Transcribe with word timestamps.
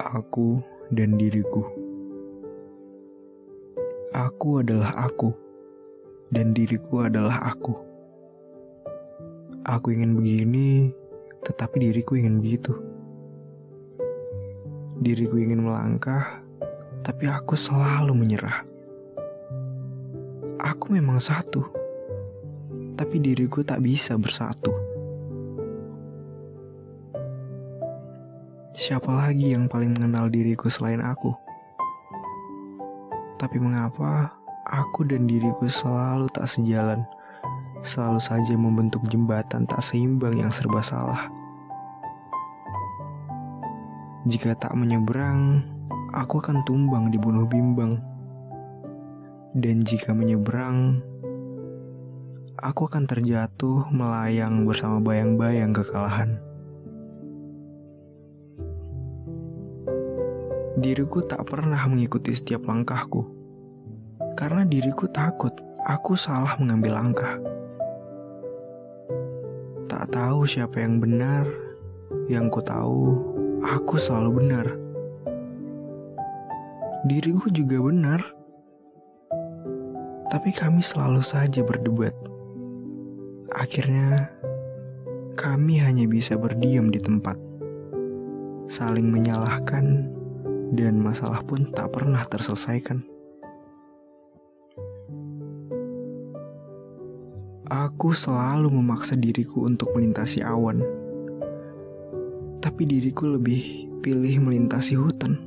aku 0.00 0.60
dan 0.92 1.16
diriku. 1.16 1.64
Aku 4.16 4.64
adalah 4.64 5.08
aku, 5.08 5.32
dan 6.32 6.56
diriku 6.56 7.04
adalah 7.04 7.52
aku. 7.52 7.74
Aku 9.66 9.92
ingin 9.92 10.16
begini, 10.16 10.94
tetapi 11.42 11.90
diriku 11.90 12.16
ingin 12.16 12.38
begitu. 12.40 12.72
Diriku 15.02 15.36
ingin 15.36 15.66
melangkah, 15.66 16.40
tapi 17.04 17.28
aku 17.28 17.58
selalu 17.58 18.16
menyerah. 18.16 18.64
Aku 20.62 20.94
memang 20.94 21.20
satu, 21.20 21.66
tapi 22.96 23.20
diriku 23.20 23.60
tak 23.60 23.84
bisa 23.84 24.16
bersatu. 24.16 24.95
Siapa 28.76 29.08
lagi 29.08 29.56
yang 29.56 29.72
paling 29.72 29.96
mengenal 29.96 30.28
diriku 30.28 30.68
selain 30.68 31.00
aku? 31.00 31.32
Tapi 33.40 33.56
mengapa 33.56 34.36
aku 34.68 35.08
dan 35.08 35.24
diriku 35.24 35.64
selalu 35.64 36.28
tak 36.28 36.44
sejalan? 36.44 37.00
Selalu 37.80 38.20
saja 38.20 38.52
membentuk 38.52 39.00
jembatan 39.08 39.64
tak 39.64 39.80
seimbang 39.80 40.36
yang 40.36 40.52
serba 40.52 40.84
salah. 40.84 41.24
Jika 44.28 44.52
tak 44.52 44.76
menyeberang, 44.76 45.64
aku 46.12 46.44
akan 46.44 46.60
tumbang 46.68 47.08
dibunuh 47.08 47.48
bimbang. 47.48 47.96
Dan 49.56 49.88
jika 49.88 50.12
menyeberang, 50.12 51.00
aku 52.60 52.92
akan 52.92 53.08
terjatuh 53.08 53.88
melayang 53.88 54.68
bersama 54.68 55.00
bayang-bayang 55.00 55.72
kekalahan. 55.72 56.44
Diriku 60.76 61.24
tak 61.24 61.48
pernah 61.48 61.80
mengikuti 61.88 62.36
setiap 62.36 62.68
langkahku. 62.68 63.24
Karena 64.36 64.60
diriku 64.60 65.08
takut 65.08 65.56
aku 65.88 66.12
salah 66.20 66.52
mengambil 66.60 67.00
langkah. 67.00 67.40
Tak 69.88 70.12
tahu 70.12 70.44
siapa 70.44 70.84
yang 70.84 71.00
benar, 71.00 71.48
yang 72.28 72.52
ku 72.52 72.60
tahu 72.60 73.16
aku 73.64 73.96
selalu 73.96 74.44
benar. 74.44 74.66
Diriku 77.08 77.48
juga 77.48 77.80
benar. 77.80 78.20
Tapi 80.28 80.52
kami 80.52 80.84
selalu 80.84 81.24
saja 81.24 81.64
berdebat. 81.64 82.12
Akhirnya 83.56 84.28
kami 85.40 85.80
hanya 85.80 86.04
bisa 86.04 86.36
berdiam 86.36 86.92
di 86.92 87.00
tempat. 87.00 87.40
Saling 88.68 89.08
menyalahkan 89.08 90.15
dan 90.72 90.98
masalah 90.98 91.42
pun 91.46 91.70
tak 91.70 91.94
pernah 91.94 92.22
terselesaikan. 92.26 93.04
Aku 97.66 98.14
selalu 98.14 98.70
memaksa 98.70 99.18
diriku 99.18 99.66
untuk 99.66 99.90
melintasi 99.94 100.38
awan, 100.46 100.82
tapi 102.62 102.86
diriku 102.86 103.26
lebih 103.26 103.90
pilih 104.06 104.38
melintasi 104.38 104.94
hutan. 104.94 105.42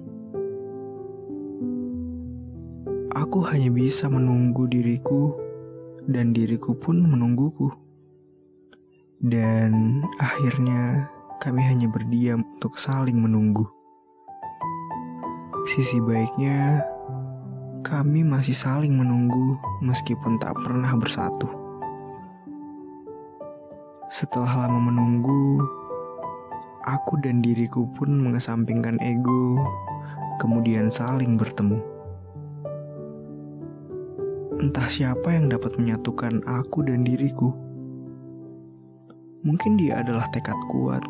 Aku 3.15 3.39
hanya 3.47 3.71
bisa 3.71 4.11
menunggu 4.11 4.67
diriku, 4.67 5.35
dan 6.09 6.35
diriku 6.35 6.75
pun 6.75 6.99
menungguku. 7.05 7.71
Dan 9.19 10.03
akhirnya 10.19 11.07
kami 11.39 11.63
hanya 11.63 11.87
berdiam 11.87 12.43
untuk 12.59 12.75
saling 12.75 13.15
menunggu. 13.15 13.78
Sisi 15.69 16.01
baiknya, 16.01 16.81
kami 17.85 18.25
masih 18.25 18.57
saling 18.57 18.89
menunggu 18.89 19.53
meskipun 19.85 20.41
tak 20.41 20.57
pernah 20.65 20.89
bersatu. 20.97 21.45
Setelah 24.09 24.65
lama 24.65 24.89
menunggu, 24.89 25.61
aku 26.89 27.21
dan 27.21 27.45
diriku 27.45 27.85
pun 27.93 28.17
mengesampingkan 28.17 28.97
ego, 28.97 29.61
kemudian 30.41 30.89
saling 30.89 31.37
bertemu. 31.37 31.77
Entah 34.65 34.89
siapa 34.89 35.37
yang 35.37 35.53
dapat 35.53 35.77
menyatukan 35.77 36.49
aku 36.49 36.81
dan 36.81 37.05
diriku. 37.05 37.53
Mungkin 39.45 39.77
dia 39.77 40.01
adalah 40.01 40.25
tekad 40.33 40.57
kuat 40.73 41.05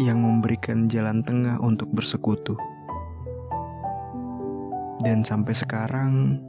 yang 0.00 0.24
memberikan 0.24 0.88
jalan 0.88 1.20
tengah 1.20 1.60
untuk 1.60 1.92
bersekutu. 1.92 2.56
Dan 4.98 5.22
sampai 5.22 5.54
sekarang, 5.54 6.42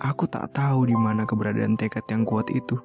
aku 0.00 0.24
tak 0.24 0.56
tahu 0.56 0.88
di 0.88 0.96
mana 0.96 1.28
keberadaan 1.28 1.76
tekad 1.76 2.08
yang 2.08 2.24
kuat 2.24 2.48
itu. 2.48 2.80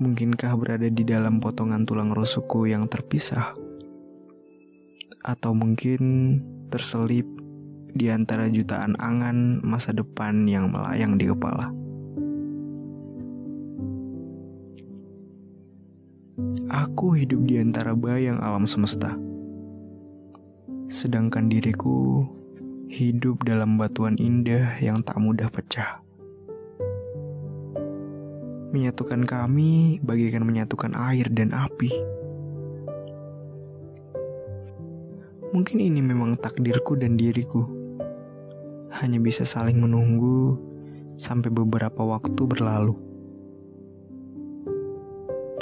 Mungkinkah 0.00 0.52
berada 0.60 0.88
di 0.88 1.04
dalam 1.04 1.40
potongan 1.40 1.88
tulang 1.88 2.12
rusukku 2.12 2.68
yang 2.68 2.84
terpisah? 2.92 3.56
Atau 5.24 5.56
mungkin 5.56 6.00
terselip 6.68 7.24
di 7.96 8.12
antara 8.12 8.52
jutaan 8.52 8.96
angan 9.00 9.64
masa 9.64 9.96
depan 9.96 10.44
yang 10.44 10.68
melayang 10.68 11.16
di 11.16 11.24
kepala. 11.24 11.72
Aku 16.68 17.16
hidup 17.16 17.48
di 17.48 17.56
antara 17.60 17.96
bayang 17.96 18.40
alam 18.44 18.68
semesta. 18.68 19.16
Sedangkan 20.88 21.52
diriku 21.52 22.24
hidup 22.90 23.46
dalam 23.46 23.78
batuan 23.78 24.18
indah 24.18 24.74
yang 24.82 24.98
tak 25.06 25.14
mudah 25.22 25.46
pecah. 25.46 26.02
Menyatukan 28.74 29.22
kami 29.30 30.02
bagaikan 30.02 30.42
menyatukan 30.42 30.98
air 30.98 31.30
dan 31.30 31.54
api. 31.54 31.86
Mungkin 35.54 35.78
ini 35.78 36.02
memang 36.02 36.34
takdirku 36.34 36.98
dan 36.98 37.14
diriku. 37.14 37.62
Hanya 38.90 39.22
bisa 39.22 39.46
saling 39.46 39.78
menunggu 39.78 40.58
sampai 41.14 41.54
beberapa 41.54 42.02
waktu 42.02 42.42
berlalu. 42.42 42.98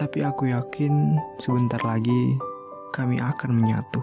Tapi 0.01 0.25
aku 0.25 0.49
yakin 0.49 1.21
sebentar 1.37 1.85
lagi 1.85 2.41
kami 2.97 3.21
akan 3.21 3.53
menyatu 3.53 4.01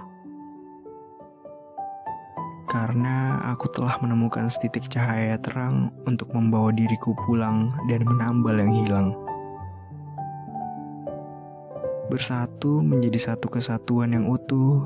karena 2.76 3.40
aku 3.56 3.72
telah 3.72 3.96
menemukan 4.04 4.52
setitik 4.52 4.92
cahaya 4.92 5.40
terang 5.40 5.96
untuk 6.04 6.36
membawa 6.36 6.76
diriku 6.76 7.16
pulang 7.24 7.72
dan 7.88 8.04
menambal 8.04 8.52
yang 8.52 8.68
hilang. 8.76 9.16
Bersatu 12.12 12.84
menjadi 12.84 13.32
satu 13.32 13.48
kesatuan 13.48 14.12
yang 14.12 14.28
utuh 14.28 14.84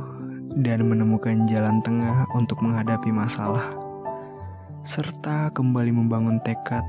dan 0.62 0.86
menemukan 0.86 1.50
jalan 1.50 1.82
tengah 1.82 2.30
untuk 2.38 2.62
menghadapi 2.62 3.10
masalah, 3.10 3.74
serta 4.86 5.50
kembali 5.58 5.90
membangun 5.90 6.38
tekad 6.46 6.86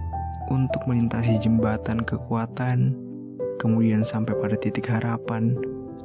untuk 0.53 0.85
melintasi 0.85 1.41
jembatan 1.41 2.05
kekuatan, 2.05 2.93
kemudian 3.57 4.05
sampai 4.05 4.37
pada 4.37 4.53
titik 4.61 4.93
harapan 4.93 5.57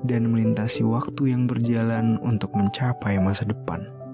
dan 0.07 0.31
melintasi 0.31 0.87
waktu 0.87 1.35
yang 1.35 1.51
berjalan 1.51 2.15
untuk 2.23 2.55
mencapai 2.55 3.19
masa 3.19 3.43
depan. 3.43 4.04